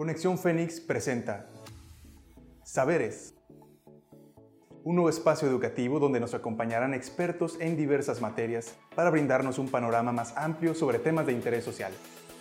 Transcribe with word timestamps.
Conexión 0.00 0.38
Fénix 0.38 0.80
presenta 0.80 1.44
Saberes, 2.64 3.34
un 4.82 4.94
nuevo 4.94 5.10
espacio 5.10 5.46
educativo 5.46 6.00
donde 6.00 6.18
nos 6.18 6.32
acompañarán 6.32 6.94
expertos 6.94 7.58
en 7.60 7.76
diversas 7.76 8.22
materias 8.22 8.74
para 8.94 9.10
brindarnos 9.10 9.58
un 9.58 9.68
panorama 9.68 10.10
más 10.10 10.34
amplio 10.38 10.74
sobre 10.74 11.00
temas 11.00 11.26
de 11.26 11.34
interés 11.34 11.66
social. 11.66 11.92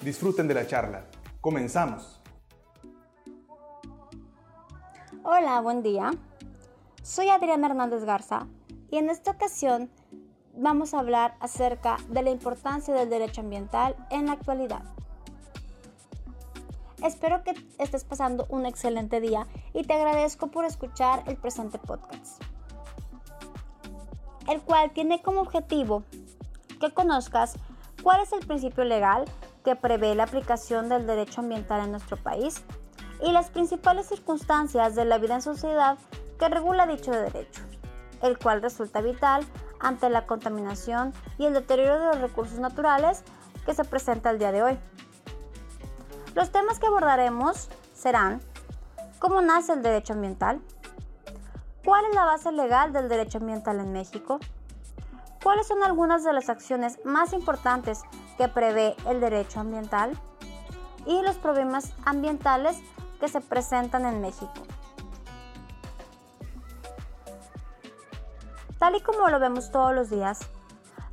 Disfruten 0.01 0.47
de 0.47 0.53
la 0.53 0.67
charla. 0.67 1.03
Comenzamos. 1.41 2.21
Hola, 5.23 5.59
buen 5.59 5.83
día. 5.83 6.11
Soy 7.03 7.27
Adriana 7.27 7.67
Hernández 7.67 8.05
Garza 8.05 8.47
y 8.89 8.99
en 8.99 9.09
esta 9.09 9.31
ocasión 9.31 9.91
vamos 10.55 10.93
a 10.93 10.99
hablar 10.99 11.35
acerca 11.41 11.97
de 12.07 12.23
la 12.23 12.29
importancia 12.29 12.93
del 12.93 13.09
derecho 13.09 13.41
ambiental 13.41 13.97
en 14.11 14.27
la 14.27 14.31
actualidad. 14.31 14.83
Espero 17.03 17.43
que 17.43 17.53
estés 17.77 18.03
pasando 18.03 18.45
un 18.49 18.65
excelente 18.65 19.21
día 19.21 19.47
y 19.73 19.83
te 19.83 19.93
agradezco 19.93 20.47
por 20.47 20.65
escuchar 20.65 21.23
el 21.27 21.37
presente 21.37 21.79
podcast, 21.79 22.41
el 24.49 24.61
cual 24.61 24.91
tiene 24.91 25.21
como 25.21 25.39
objetivo 25.41 26.03
que 26.81 26.91
conozcas 26.93 27.53
cuál 28.03 28.21
es 28.21 28.33
el 28.33 28.45
principio 28.45 28.83
legal 28.83 29.25
que 29.63 29.77
prevé 29.77 30.13
la 30.13 30.23
aplicación 30.23 30.89
del 30.89 31.07
derecho 31.07 31.39
ambiental 31.39 31.85
en 31.85 31.91
nuestro 31.91 32.17
país 32.17 32.63
y 33.23 33.31
las 33.31 33.49
principales 33.49 34.07
circunstancias 34.07 34.95
de 34.95 35.05
la 35.05 35.19
vida 35.19 35.35
en 35.35 35.41
sociedad 35.41 35.97
que 36.37 36.49
regula 36.49 36.85
dicho 36.85 37.11
derecho, 37.11 37.61
el 38.21 38.37
cual 38.37 38.61
resulta 38.61 38.99
vital 38.99 39.45
ante 39.79 40.09
la 40.09 40.25
contaminación 40.25 41.13
y 41.37 41.45
el 41.45 41.53
deterioro 41.53 41.97
de 41.99 42.05
los 42.07 42.21
recursos 42.21 42.59
naturales 42.59 43.23
que 43.65 43.73
se 43.73 43.85
presenta 43.85 44.31
el 44.31 44.39
día 44.39 44.51
de 44.51 44.63
hoy. 44.63 44.77
Los 46.35 46.51
temas 46.51 46.79
que 46.79 46.87
abordaremos 46.87 47.69
serán 47.93 48.41
¿Cómo 49.19 49.41
nace 49.41 49.73
el 49.73 49.81
derecho 49.81 50.13
ambiental? 50.13 50.61
¿Cuál 51.83 52.05
es 52.05 52.15
la 52.15 52.23
base 52.23 52.53
legal 52.53 52.93
del 52.93 53.09
derecho 53.09 53.39
ambiental 53.39 53.81
en 53.81 53.91
México? 53.91 54.39
¿Cuáles 55.43 55.67
son 55.67 55.83
algunas 55.83 56.23
de 56.23 56.31
las 56.31 56.47
acciones 56.47 56.99
más 57.03 57.33
importantes 57.33 58.03
que 58.37 58.47
prevé 58.47 58.95
el 59.07 59.19
derecho 59.19 59.59
ambiental? 59.59 60.17
Y 61.05 61.21
los 61.21 61.37
problemas 61.37 61.91
ambientales 62.05 62.77
que 63.19 63.27
se 63.27 63.41
presentan 63.41 64.05
en 64.05 64.21
México. 64.21 64.53
Tal 68.77 68.95
y 68.95 69.01
como 69.01 69.27
lo 69.27 69.39
vemos 69.41 69.69
todos 69.69 69.93
los 69.93 70.09
días, 70.09 70.39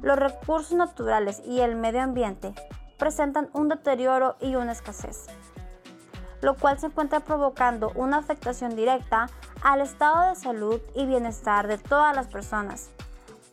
los 0.00 0.16
recursos 0.16 0.74
naturales 0.74 1.42
y 1.44 1.58
el 1.60 1.74
medio 1.74 2.02
ambiente 2.02 2.54
presentan 2.98 3.48
un 3.52 3.68
deterioro 3.68 4.36
y 4.40 4.56
una 4.56 4.72
escasez, 4.72 5.26
lo 6.40 6.54
cual 6.54 6.78
se 6.78 6.86
encuentra 6.86 7.20
provocando 7.20 7.92
una 7.94 8.18
afectación 8.18 8.76
directa 8.76 9.28
al 9.62 9.80
estado 9.80 10.28
de 10.28 10.36
salud 10.36 10.80
y 10.94 11.06
bienestar 11.06 11.66
de 11.66 11.78
todas 11.78 12.14
las 12.14 12.26
personas, 12.28 12.90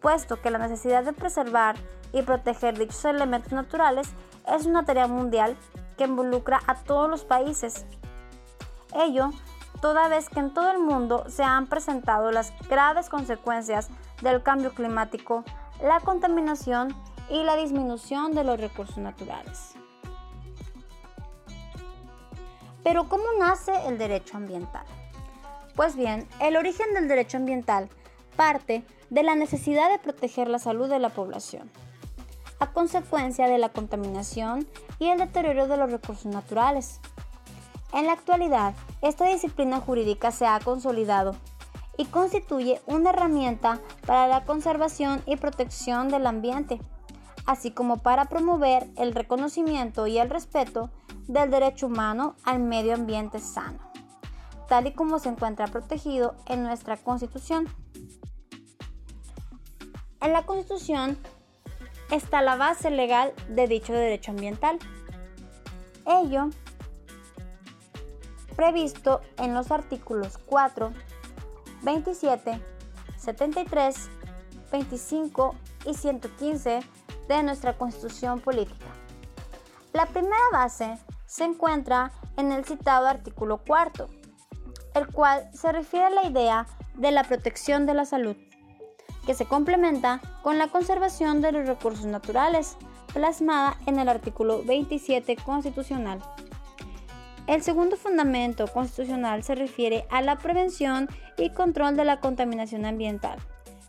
puesto 0.01 0.41
que 0.41 0.51
la 0.51 0.59
necesidad 0.59 1.03
de 1.03 1.13
preservar 1.13 1.75
y 2.11 2.21
proteger 2.21 2.77
dichos 2.77 3.05
elementos 3.05 3.51
naturales 3.51 4.09
es 4.47 4.65
una 4.65 4.85
tarea 4.85 5.07
mundial 5.07 5.57
que 5.97 6.05
involucra 6.05 6.59
a 6.67 6.75
todos 6.75 7.09
los 7.09 7.23
países. 7.25 7.85
Ello 8.93 9.31
toda 9.83 10.07
vez 10.07 10.29
que 10.29 10.39
en 10.39 10.53
todo 10.53 10.71
el 10.71 10.79
mundo 10.79 11.25
se 11.27 11.43
han 11.43 11.67
presentado 11.67 12.31
las 12.31 12.53
graves 12.69 13.09
consecuencias 13.09 13.89
del 14.21 14.41
cambio 14.41 14.71
climático, 14.73 15.43
la 15.81 15.99
contaminación 15.99 16.95
y 17.33 17.43
la 17.43 17.55
disminución 17.55 18.35
de 18.35 18.43
los 18.43 18.59
recursos 18.59 18.99
naturales. 18.99 19.73
Pero 22.83 23.09
¿cómo 23.09 23.23
nace 23.39 23.73
el 23.87 23.97
derecho 23.97 24.37
ambiental? 24.37 24.85
Pues 25.75 25.95
bien, 25.95 26.27
el 26.39 26.55
origen 26.57 26.93
del 26.93 27.07
derecho 27.07 27.37
ambiental 27.37 27.89
parte 28.37 28.85
de 29.09 29.23
la 29.23 29.33
necesidad 29.35 29.91
de 29.91 29.97
proteger 29.97 30.47
la 30.47 30.59
salud 30.59 30.87
de 30.87 30.99
la 30.99 31.09
población, 31.09 31.71
a 32.59 32.71
consecuencia 32.71 33.47
de 33.47 33.57
la 33.57 33.69
contaminación 33.69 34.67
y 34.99 35.07
el 35.07 35.17
deterioro 35.17 35.67
de 35.67 35.77
los 35.77 35.91
recursos 35.91 36.27
naturales. 36.27 36.99
En 37.93 38.05
la 38.05 38.13
actualidad, 38.13 38.75
esta 39.01 39.25
disciplina 39.25 39.79
jurídica 39.79 40.29
se 40.31 40.45
ha 40.45 40.59
consolidado 40.59 41.35
y 41.97 42.05
constituye 42.05 42.79
una 42.85 43.09
herramienta 43.09 43.79
para 44.05 44.27
la 44.27 44.45
conservación 44.45 45.23
y 45.25 45.37
protección 45.37 46.09
del 46.09 46.27
ambiente, 46.27 46.79
así 47.45 47.71
como 47.71 47.97
para 47.97 48.25
promover 48.25 48.87
el 48.97 49.13
reconocimiento 49.13 50.07
y 50.07 50.17
el 50.17 50.29
respeto 50.29 50.89
del 51.27 51.51
derecho 51.51 51.87
humano 51.87 52.35
al 52.43 52.59
medio 52.59 52.93
ambiente 52.93 53.39
sano, 53.39 53.79
tal 54.67 54.87
y 54.87 54.93
como 54.93 55.19
se 55.19 55.29
encuentra 55.29 55.67
protegido 55.67 56.35
en 56.47 56.63
nuestra 56.63 56.97
Constitución. 56.97 57.67
En 60.21 60.31
la 60.31 60.45
Constitución 60.45 61.17
está 62.11 62.41
la 62.41 62.55
base 62.55 62.89
legal 62.89 63.33
de 63.49 63.67
dicho 63.67 63.93
derecho 63.93 64.31
ambiental. 64.31 64.79
Ello 66.05 66.49
previsto 68.55 69.21
en 69.37 69.53
los 69.53 69.71
artículos 69.71 70.37
4, 70.37 70.93
27, 71.81 72.61
73, 73.17 74.09
25 74.71 75.55
y 75.85 75.93
115 75.93 76.79
de 77.27 77.43
nuestra 77.43 77.77
Constitución 77.77 78.39
Política. 78.39 78.85
La 79.93 80.05
primera 80.07 80.35
base 80.51 80.97
se 81.25 81.43
encuentra 81.43 82.11
en 82.37 82.51
el 82.51 82.65
citado 82.65 83.07
artículo 83.07 83.61
4, 83.65 84.07
el 84.95 85.07
cual 85.07 85.49
se 85.53 85.71
refiere 85.71 86.05
a 86.05 86.09
la 86.09 86.25
idea 86.25 86.67
de 86.95 87.11
la 87.11 87.23
protección 87.23 87.85
de 87.85 87.93
la 87.93 88.05
salud, 88.05 88.35
que 89.25 89.33
se 89.33 89.45
complementa 89.45 90.21
con 90.41 90.57
la 90.57 90.67
conservación 90.67 91.41
de 91.41 91.51
los 91.51 91.67
recursos 91.67 92.05
naturales, 92.05 92.75
plasmada 93.13 93.77
en 93.85 93.99
el 93.99 94.09
artículo 94.09 94.63
27 94.63 95.35
constitucional. 95.37 96.21
El 97.45 97.61
segundo 97.61 97.97
fundamento 97.97 98.67
constitucional 98.67 99.43
se 99.43 99.55
refiere 99.55 100.05
a 100.09 100.21
la 100.21 100.37
prevención 100.37 101.09
y 101.37 101.49
control 101.49 101.95
de 101.97 102.05
la 102.05 102.19
contaminación 102.19 102.85
ambiental, 102.85 103.37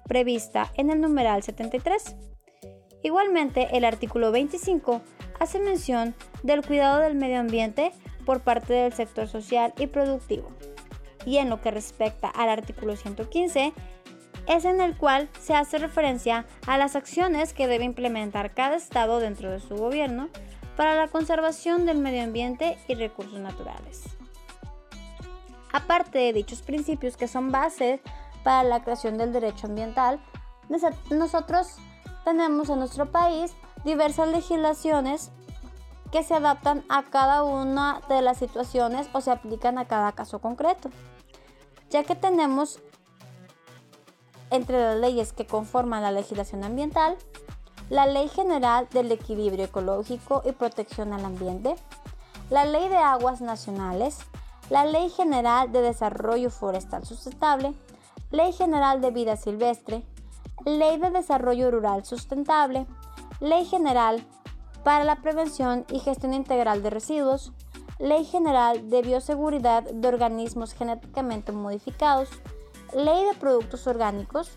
prevista 0.07 0.71
en 0.75 0.91
el 0.91 1.01
numeral 1.01 1.43
73. 1.43 2.17
Igualmente, 3.05 3.69
el 3.77 3.85
artículo 3.85 4.33
25 4.33 5.03
hace 5.39 5.61
mención 5.61 6.15
del 6.43 6.67
cuidado 6.67 7.01
del 7.01 7.15
medio 7.15 7.39
ambiente 7.39 7.93
por 8.25 8.41
parte 8.41 8.73
del 8.73 8.95
sector 8.95 9.29
social 9.29 9.75
y 9.79 9.89
productivo. 9.89 10.49
Y 11.27 11.37
en 11.37 11.51
lo 11.51 11.61
que 11.61 11.71
respecta 11.71 12.29
al 12.31 12.49
artículo 12.49 12.97
115, 12.97 13.75
es 14.47 14.65
en 14.65 14.81
el 14.81 14.97
cual 14.97 15.29
se 15.39 15.55
hace 15.55 15.77
referencia 15.77 16.47
a 16.67 16.79
las 16.79 16.97
acciones 16.97 17.53
que 17.53 17.67
debe 17.67 17.85
implementar 17.85 18.55
cada 18.55 18.77
Estado 18.77 19.21
dentro 19.21 19.51
de 19.51 19.61
su 19.61 19.77
gobierno 19.77 20.31
para 20.75 20.95
la 20.95 21.09
conservación 21.09 21.85
del 21.85 21.99
medio 21.99 22.23
ambiente 22.23 22.79
y 22.89 22.95
recursos 22.95 23.39
naturales. 23.39 24.05
Aparte 25.73 26.19
de 26.19 26.33
dichos 26.33 26.63
principios 26.63 27.19
que 27.19 27.29
son 27.29 27.53
bases 27.53 28.01
para 28.45 28.63
la 28.67 28.83
creación 28.83 29.19
del 29.19 29.35
derecho 29.35 29.67
ambiental, 29.67 30.21
nosotros 31.11 31.77
tenemos 32.25 32.69
en 32.71 32.79
nuestro 32.79 33.11
país 33.11 33.55
diversas 33.85 34.29
legislaciones 34.29 35.31
que 36.11 36.23
se 36.23 36.35
adaptan 36.35 36.85
a 36.89 37.05
cada 37.05 37.43
una 37.43 38.01
de 38.09 38.23
las 38.23 38.39
situaciones 38.39 39.09
o 39.13 39.21
se 39.21 39.31
aplican 39.31 39.79
a 39.79 39.87
cada 39.87 40.13
caso 40.13 40.41
concreto, 40.41 40.91
ya 41.91 42.05
que 42.05 42.15
tenemos 42.15 42.81
entre 44.51 44.81
las 44.81 44.97
leyes 44.97 45.33
que 45.33 45.47
conforman 45.47 46.03
la 46.03 46.13
legislación 46.13 46.65
ambiental 46.65 47.17
la 47.91 48.07
Ley 48.07 48.29
General 48.29 48.89
del 48.91 49.13
Equilibrio 49.13 49.67
Ecológico 49.67 50.43
y 50.45 50.53
Protección 50.53 51.13
al 51.13 51.25
Ambiente, 51.25 51.75
la 52.51 52.65
Ley 52.65 52.89
de 52.89 52.97
Aguas 52.97 53.41
Nacionales, 53.41 54.19
la 54.71 54.87
Ley 54.87 55.11
General 55.11 55.71
de 55.71 55.83
Desarrollo 55.83 56.51
Forestal 56.51 57.05
Sustentable, 57.05 57.75
Ley 58.31 58.53
General 58.53 59.01
de 59.01 59.11
Vida 59.11 59.37
Silvestre, 59.37 60.03
Ley 60.65 60.99
de 60.99 61.11
Desarrollo 61.11 61.71
Rural 61.71 62.05
Sustentable, 62.05 62.87
Ley 63.41 63.65
General 63.65 64.25
para 64.83 65.05
la 65.05 65.17
Prevención 65.17 65.85
y 65.91 65.99
Gestión 65.99 66.35
Integral 66.35 66.83
de 66.83 66.91
Residuos, 66.91 67.53
Ley 67.99 68.25
General 68.25 68.91
de 68.91 69.03
Bioseguridad 69.03 69.83
de 69.83 70.09
Organismos 70.09 70.75
Genéticamente 70.75 71.53
Modificados, 71.53 72.29
Ley 72.95 73.25
de 73.25 73.35
Productos 73.39 73.87
Orgánicos, 73.87 74.51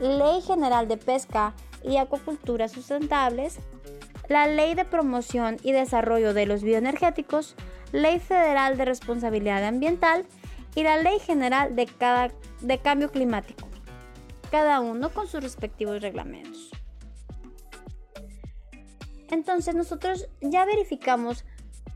Ley 0.00 0.40
General 0.42 0.88
de 0.88 0.96
Pesca 0.96 1.54
y 1.82 1.96
Acuacultura 1.96 2.68
Sustentables, 2.68 3.58
la 4.28 4.46
Ley 4.46 4.74
de 4.74 4.84
Promoción 4.84 5.56
y 5.62 5.72
Desarrollo 5.72 6.34
de 6.34 6.46
los 6.46 6.62
Bioenergéticos, 6.62 7.56
Ley 7.92 8.18
Federal 8.20 8.76
de 8.76 8.84
Responsabilidad 8.84 9.64
Ambiental 9.64 10.26
y 10.74 10.82
la 10.82 10.98
Ley 10.98 11.18
General 11.18 11.74
de, 11.74 11.88
de 12.60 12.78
Cambio 12.78 13.10
Climático, 13.10 13.67
cada 14.50 14.80
uno 14.80 15.10
con 15.10 15.26
sus 15.26 15.42
respectivos 15.42 16.00
reglamentos. 16.02 16.70
Entonces 19.30 19.74
nosotros 19.74 20.28
ya 20.40 20.64
verificamos 20.64 21.44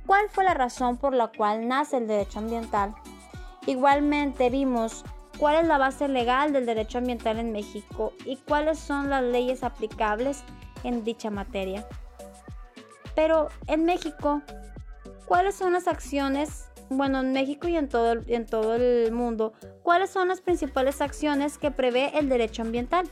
cuál 0.07 0.29
fue 0.31 0.45
la 0.45 0.55
razón 0.55 0.99
por 0.99 1.15
la 1.15 1.29
cual 1.29 1.67
nace 1.67 1.97
el 1.97 2.07
derecho 2.07 2.39
ambiental. 2.39 2.95
Igualmente 3.67 4.51
vimos 4.51 5.05
cuál 5.39 5.57
es 5.57 5.67
la 5.67 5.79
base 5.79 6.09
legal 6.09 6.53
del 6.53 6.67
derecho 6.67 6.99
ambiental 6.99 7.39
en 7.39 7.53
México 7.53 8.13
y 8.25 8.37
cuáles 8.37 8.79
son 8.79 9.09
las 9.09 9.23
leyes 9.23 9.63
aplicables 9.63 10.45
en 10.85 11.05
dicha 11.05 11.31
materia. 11.31 11.87
Pero 13.15 13.49
en 13.67 13.85
México, 13.85 14.43
¿cuáles 15.27 15.55
son 15.55 15.73
las 15.73 15.87
acciones, 15.87 16.72
bueno, 16.97 17.21
en 17.21 17.33
México 17.33 17.69
y 17.69 17.77
en 17.77 17.89
todo, 17.89 18.21
en 18.27 18.47
todo 18.47 18.75
el 18.75 19.13
mundo, 19.13 19.53
cuáles 19.83 20.11
son 20.11 20.29
las 20.29 20.41
principales 20.41 21.01
acciones 21.01 21.59
que 21.59 21.71
prevé 21.71 22.19
el 22.19 22.29
derecho 22.29 22.63
ambiental? 22.63 23.09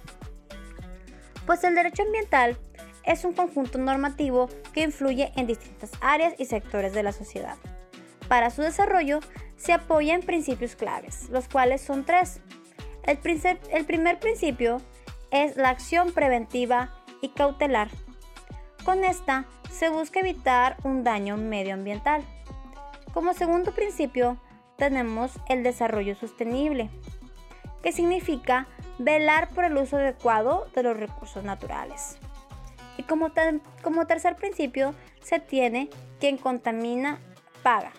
Pues 1.47 1.65
el 1.65 1.75
derecho 1.75 2.03
ambiental 2.03 2.57
es 3.05 3.25
un 3.25 3.33
conjunto 3.33 3.79
normativo 3.79 4.49
que 4.73 4.83
influye 4.83 5.33
en 5.37 5.47
distintas 5.47 5.91
áreas 6.01 6.35
y 6.39 6.45
sectores 6.45 6.93
de 6.93 7.03
la 7.03 7.13
sociedad. 7.13 7.57
Para 8.29 8.51
su 8.51 8.63
desarrollo 8.63 9.21
se 9.57 9.73
apoya 9.73 10.15
en 10.15 10.23
principios 10.23 10.77
claves, 10.77 11.29
los 11.31 11.49
cuales 11.49 11.81
son 11.81 12.05
tres. 12.05 12.41
El, 13.05 13.19
el 13.73 13.85
primer 13.85 14.21
principio 14.21 14.81
es 15.31 15.57
la 15.57 15.71
acción 15.71 16.13
preventiva 16.13 16.95
y 17.21 17.31
cautelar. 17.31 17.89
Con 18.85 19.05
esta 19.05 19.47
se 19.71 19.89
busca 19.89 20.21
evitar 20.21 20.77
un 20.85 21.05
daño 21.05 21.37
medioambiental. 21.37 22.23
Como 23.13 23.35
segundo 23.35 23.73
principio 23.73 24.39
tenemos 24.77 25.33
el 25.49 25.63
desarrollo 25.63 26.15
sostenible, 26.15 26.91
que 27.83 27.93
significa 27.93 28.69
velar 28.99 29.49
por 29.49 29.65
el 29.65 29.77
uso 29.77 29.97
adecuado 29.97 30.69
de 30.75 30.83
los 30.83 30.97
recursos 30.97 31.43
naturales. 31.43 32.19
Y 32.97 33.03
como, 33.03 33.33
como 33.83 34.07
tercer 34.07 34.37
principio 34.37 34.95
se 35.23 35.41
tiene 35.41 35.89
quien 36.19 36.37
contamina 36.37 37.19
paga. 37.63 37.93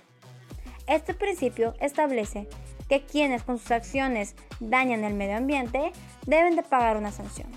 Este 0.88 1.14
principio 1.14 1.74
establece 1.80 2.48
que 2.88 3.04
quienes 3.04 3.44
con 3.44 3.58
sus 3.58 3.72
acciones 3.72 4.36
dañan 4.60 5.04
el 5.04 5.14
medio 5.14 5.38
ambiente 5.38 5.92
deben 6.26 6.56
de 6.56 6.64
pagar 6.64 6.98
una 6.98 7.12
sanción. 7.12 7.50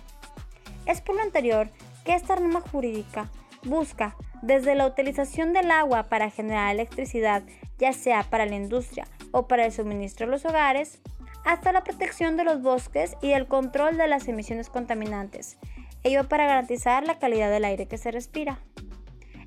Es 0.87 1.01
por 1.01 1.17
lo 1.17 1.23
anterior 1.23 1.69
que 2.05 2.15
esta 2.15 2.37
norma 2.37 2.61
jurídica 2.61 3.31
busca 3.65 4.17
desde 4.45 4.75
la 4.75 4.87
utilización 4.87 5.55
del 5.55 5.71
agua 5.71 6.05
para 6.05 6.31
generar 6.31 6.75
electricidad, 6.75 7.43
ya 7.79 7.95
sea 7.95 8.25
para 8.25 8.45
la 8.45 8.57
industria 8.57 9.07
o 9.33 9.49
para 9.49 9.65
el 9.65 9.73
suministro 9.73 10.27
a 10.27 10.31
los 10.31 10.45
hogares, 10.45 11.01
hasta 11.45 11.73
la 11.73 11.83
protección 11.83 12.37
de 12.37 12.45
los 12.45 12.61
bosques 12.61 13.17
y 13.23 13.31
el 13.31 13.47
control 13.47 13.97
de 13.97 14.07
las 14.07 14.29
emisiones 14.29 14.69
contaminantes, 14.69 15.57
ello 16.03 16.29
para 16.29 16.47
garantizar 16.47 17.07
la 17.07 17.19
calidad 17.19 17.51
del 17.51 17.65
aire 17.65 17.87
que 17.87 17.97
se 17.97 18.11
respira. 18.11 18.59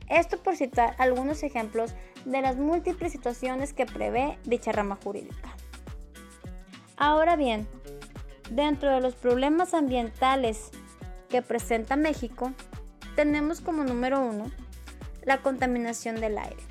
Esto 0.10 0.42
por 0.42 0.56
citar 0.56 0.96
algunos 0.98 1.44
ejemplos 1.44 1.94
de 2.26 2.42
las 2.42 2.58
múltiples 2.58 3.12
situaciones 3.12 3.74
que 3.74 3.86
prevé 3.86 4.40
dicha 4.46 4.72
rama 4.72 4.98
jurídica. 5.04 5.56
Ahora 6.96 7.36
bien, 7.36 7.68
dentro 8.50 8.92
de 8.96 9.02
los 9.02 9.14
problemas 9.14 9.76
ambientales 9.76 10.72
que 11.30 11.44
presenta 11.44 11.96
México, 11.96 12.52
tenemos 13.16 13.62
como 13.62 13.84
número 13.84 14.20
uno 14.22 14.46
la 15.28 15.42
contaminación 15.42 16.22
del 16.22 16.38
aire, 16.38 16.64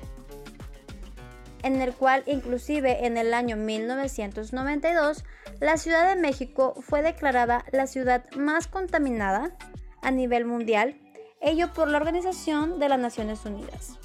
en 1.61 1.79
el 1.79 1.93
cual 1.93 2.23
inclusive 2.25 3.05
en 3.05 3.15
el 3.15 3.33
año 3.35 3.55
1992 3.55 5.23
la 5.59 5.77
Ciudad 5.77 6.09
de 6.09 6.19
México 6.19 6.73
fue 6.81 7.03
declarada 7.03 7.63
la 7.71 7.85
ciudad 7.85 8.25
más 8.35 8.67
contaminada 8.67 9.55
a 10.01 10.09
nivel 10.09 10.45
mundial, 10.45 10.99
ello 11.39 11.71
por 11.71 11.87
la 11.87 11.97
Organización 11.97 12.79
de 12.79 12.89
las 12.89 12.99
Naciones 12.99 13.45
Unidas, 13.45 13.99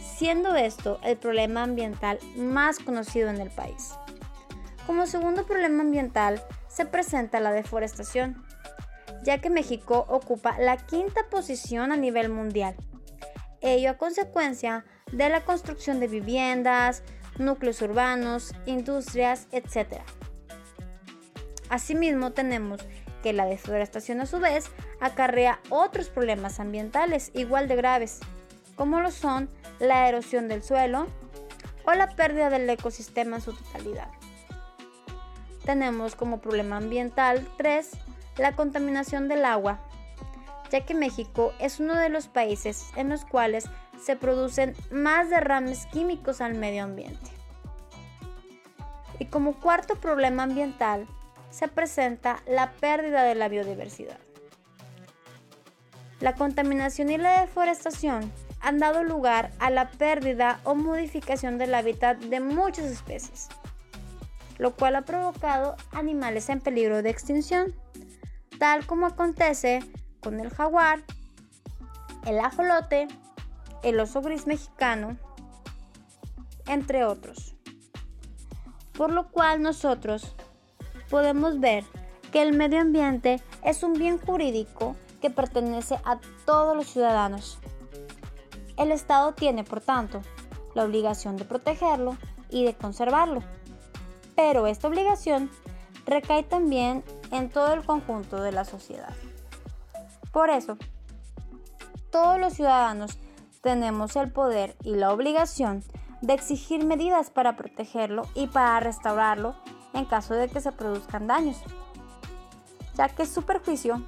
siendo 0.00 0.54
esto 0.54 1.00
el 1.02 1.16
problema 1.16 1.64
ambiental 1.64 2.20
más 2.36 2.78
conocido 2.78 3.28
en 3.28 3.40
el 3.40 3.50
país. 3.50 3.94
Como 4.86 5.06
segundo 5.06 5.46
problema 5.46 5.82
ambiental 5.82 6.40
se 6.68 6.86
presenta 6.86 7.40
la 7.40 7.50
deforestación, 7.50 8.44
ya 9.24 9.40
que 9.40 9.50
México 9.50 10.06
ocupa 10.08 10.58
la 10.60 10.76
quinta 10.76 11.22
posición 11.28 11.90
a 11.90 11.96
nivel 11.96 12.28
mundial, 12.28 12.76
ello 13.60 13.90
a 13.90 13.98
consecuencia 13.98 14.84
de 15.12 15.28
la 15.28 15.44
construcción 15.44 16.00
de 16.00 16.08
viviendas, 16.08 17.02
núcleos 17.38 17.82
urbanos, 17.82 18.54
industrias, 18.66 19.48
etc. 19.52 20.00
Asimismo 21.68 22.32
tenemos 22.32 22.80
que 23.22 23.32
la 23.32 23.46
deforestación 23.46 24.20
a 24.20 24.26
su 24.26 24.40
vez 24.40 24.70
acarrea 25.00 25.60
otros 25.68 26.08
problemas 26.08 26.60
ambientales 26.60 27.30
igual 27.34 27.68
de 27.68 27.76
graves, 27.76 28.20
como 28.76 29.00
lo 29.00 29.10
son 29.10 29.50
la 29.78 30.08
erosión 30.08 30.48
del 30.48 30.62
suelo 30.62 31.06
o 31.84 31.92
la 31.92 32.14
pérdida 32.14 32.50
del 32.50 32.68
ecosistema 32.68 33.36
en 33.36 33.42
su 33.42 33.52
totalidad. 33.52 34.08
Tenemos 35.64 36.16
como 36.16 36.40
problema 36.40 36.76
ambiental 36.76 37.46
3 37.58 37.90
la 38.38 38.56
contaminación 38.56 39.28
del 39.28 39.44
agua, 39.44 39.80
ya 40.70 40.86
que 40.86 40.94
México 40.94 41.52
es 41.58 41.80
uno 41.80 41.94
de 41.96 42.08
los 42.08 42.28
países 42.28 42.90
en 42.96 43.08
los 43.08 43.24
cuales 43.24 43.64
se 44.00 44.16
producen 44.16 44.74
más 44.90 45.28
derrames 45.28 45.86
químicos 45.86 46.40
al 46.40 46.54
medio 46.54 46.84
ambiente. 46.84 47.30
Y 49.18 49.26
como 49.26 49.60
cuarto 49.60 49.96
problema 49.96 50.44
ambiental 50.44 51.06
se 51.50 51.68
presenta 51.68 52.42
la 52.46 52.72
pérdida 52.72 53.24
de 53.24 53.34
la 53.34 53.48
biodiversidad. 53.48 54.18
La 56.20 56.34
contaminación 56.34 57.10
y 57.10 57.18
la 57.18 57.40
deforestación 57.40 58.32
han 58.60 58.78
dado 58.78 59.02
lugar 59.02 59.50
a 59.58 59.70
la 59.70 59.90
pérdida 59.90 60.60
o 60.64 60.74
modificación 60.74 61.58
del 61.58 61.74
hábitat 61.74 62.18
de 62.18 62.40
muchas 62.40 62.86
especies, 62.86 63.48
lo 64.58 64.76
cual 64.76 64.96
ha 64.96 65.02
provocado 65.02 65.76
animales 65.92 66.48
en 66.50 66.60
peligro 66.60 67.02
de 67.02 67.10
extinción, 67.10 67.74
tal 68.58 68.86
como 68.86 69.06
acontece 69.06 69.80
con 70.22 70.40
el 70.40 70.50
jaguar, 70.50 71.02
el 72.26 72.38
ajolote, 72.40 73.08
el 73.82 73.98
oso 74.00 74.20
gris 74.20 74.46
mexicano, 74.46 75.16
entre 76.66 77.04
otros. 77.04 77.54
Por 78.92 79.12
lo 79.12 79.28
cual 79.28 79.62
nosotros 79.62 80.34
podemos 81.08 81.58
ver 81.58 81.84
que 82.32 82.42
el 82.42 82.56
medio 82.56 82.80
ambiente 82.80 83.42
es 83.64 83.82
un 83.82 83.94
bien 83.94 84.18
jurídico 84.18 84.96
que 85.20 85.30
pertenece 85.30 85.96
a 86.04 86.20
todos 86.44 86.76
los 86.76 86.86
ciudadanos. 86.86 87.58
El 88.76 88.92
Estado 88.92 89.32
tiene, 89.34 89.64
por 89.64 89.80
tanto, 89.80 90.22
la 90.74 90.84
obligación 90.84 91.36
de 91.36 91.44
protegerlo 91.44 92.16
y 92.48 92.64
de 92.64 92.74
conservarlo. 92.74 93.42
Pero 94.36 94.66
esta 94.66 94.88
obligación 94.88 95.50
recae 96.06 96.42
también 96.42 97.04
en 97.30 97.50
todo 97.50 97.74
el 97.74 97.84
conjunto 97.84 98.42
de 98.42 98.52
la 98.52 98.64
sociedad. 98.64 99.14
Por 100.32 100.50
eso, 100.50 100.76
todos 102.10 102.38
los 102.38 102.54
ciudadanos 102.54 103.18
tenemos 103.62 104.16
el 104.16 104.32
poder 104.32 104.76
y 104.82 104.94
la 104.94 105.12
obligación 105.12 105.84
de 106.22 106.34
exigir 106.34 106.84
medidas 106.84 107.30
para 107.30 107.56
protegerlo 107.56 108.22
y 108.34 108.46
para 108.46 108.80
restaurarlo 108.80 109.54
en 109.94 110.04
caso 110.04 110.34
de 110.34 110.48
que 110.48 110.60
se 110.60 110.72
produzcan 110.72 111.26
daños, 111.26 111.60
ya 112.94 113.08
que 113.08 113.26
su 113.26 113.42
perjuicio 113.42 114.02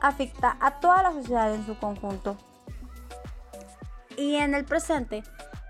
afecta 0.00 0.56
a 0.60 0.80
toda 0.80 1.02
la 1.02 1.12
sociedad 1.12 1.54
en 1.54 1.66
su 1.66 1.78
conjunto. 1.78 2.36
Y 4.16 4.36
en 4.36 4.54
el 4.54 4.64
presente 4.64 5.22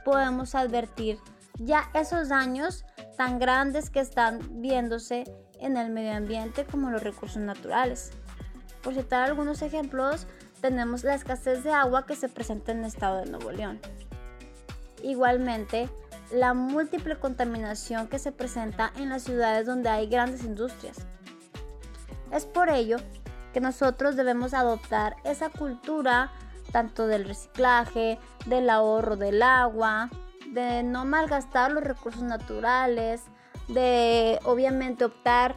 podemos 0.04 0.54
advertir 0.54 1.18
ya 1.58 1.90
esos 1.94 2.28
daños 2.28 2.84
tan 3.16 3.38
grandes 3.38 3.90
que 3.90 4.00
están 4.00 4.40
viéndose 4.62 5.24
en 5.60 5.76
el 5.76 5.90
medio 5.90 6.14
ambiente 6.14 6.64
como 6.64 6.90
los 6.90 7.02
recursos 7.02 7.42
naturales. 7.42 8.12
Por 8.82 8.94
citar 8.94 9.22
algunos 9.22 9.62
ejemplos, 9.62 10.26
tenemos 10.60 11.04
la 11.04 11.14
escasez 11.14 11.64
de 11.64 11.72
agua 11.72 12.06
que 12.06 12.16
se 12.16 12.28
presenta 12.28 12.72
en 12.72 12.80
el 12.80 12.86
estado 12.86 13.18
de 13.18 13.30
Nuevo 13.30 13.52
León. 13.52 13.80
Igualmente, 15.02 15.88
la 16.30 16.54
múltiple 16.54 17.18
contaminación 17.18 18.08
que 18.08 18.18
se 18.18 18.32
presenta 18.32 18.92
en 18.96 19.08
las 19.08 19.22
ciudades 19.22 19.66
donde 19.66 19.88
hay 19.88 20.06
grandes 20.08 20.44
industrias. 20.44 20.98
Es 22.30 22.46
por 22.46 22.68
ello 22.68 22.98
que 23.52 23.60
nosotros 23.60 24.16
debemos 24.16 24.54
adoptar 24.54 25.16
esa 25.24 25.48
cultura 25.50 26.30
tanto 26.70 27.06
del 27.06 27.24
reciclaje, 27.24 28.18
del 28.46 28.70
ahorro 28.70 29.16
del 29.16 29.42
agua, 29.42 30.08
de 30.52 30.82
no 30.82 31.04
malgastar 31.04 31.72
los 31.72 31.82
recursos 31.82 32.22
naturales, 32.22 33.22
de 33.68 34.38
obviamente 34.44 35.04
optar 35.04 35.54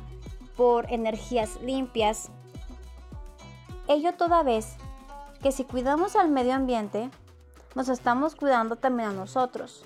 por 0.56 0.92
energías 0.92 1.62
limpias. 1.62 2.32
Ello 3.88 4.14
toda 4.14 4.44
vez 4.44 4.76
que 5.42 5.52
si 5.52 5.66
cuidamos 5.66 6.16
al 6.16 6.30
medio 6.30 6.54
ambiente, 6.54 7.10
nos 7.76 7.90
estamos 7.90 8.36
cuidando 8.36 8.76
también 8.76 9.10
a 9.10 9.14
nosotros 9.14 9.86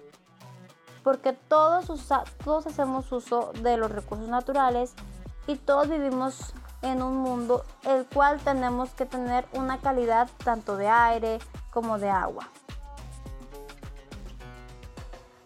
porque 1.08 1.32
todos, 1.32 1.90
todos 2.44 2.68
hacemos 2.68 3.10
uso 3.14 3.54
de 3.62 3.78
los 3.78 3.90
recursos 3.90 4.28
naturales 4.28 4.94
y 5.48 5.56
todos 5.56 5.88
vivimos 5.88 6.54
en 6.82 7.02
un 7.02 7.16
mundo 7.16 7.64
el 7.86 8.06
cual 8.06 8.42
tenemos 8.42 8.90
que 8.90 9.06
tener 9.06 9.46
una 9.54 9.78
calidad 9.78 10.30
tanto 10.44 10.76
de 10.76 10.90
aire 10.90 11.40
como 11.72 11.98
de 11.98 12.10
agua. 12.10 12.50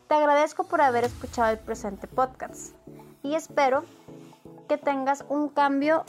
Te 0.08 0.15
agradezco 0.15 0.63
por 0.63 0.81
haber 0.81 1.03
escuchado 1.03 1.51
el 1.51 1.60
presente 1.60 2.08
podcast 2.08 2.74
y 3.22 3.36
espero 3.36 3.84
que 4.67 4.79
tengas 4.79 5.24
un 5.29 5.48
cambio 5.48 6.05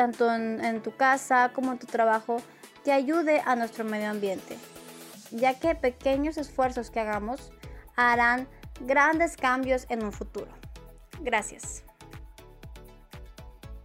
tanto 0.00 0.34
en, 0.34 0.80
tu 0.80 0.96
casa 0.96 1.52
como 1.52 1.72
en 1.72 1.78
tu 1.78 1.86
trabajo 1.86 2.38
que 2.86 2.90
ayude 2.90 3.42
a 3.44 3.54
nuestro 3.54 3.84
medio 3.84 4.08
ambiente, 4.08 4.56
ya 5.30 5.60
que 5.60 5.74
pequeños 5.74 6.38
esfuerzos 6.38 6.90
que 6.90 7.00
hagamos 7.00 7.52
harán 7.96 8.48
grandes 8.80 9.36
cambios 9.36 9.84
en 9.90 10.02
un 10.02 10.10
futuro. 10.10 10.50
Gracias. 11.20 11.84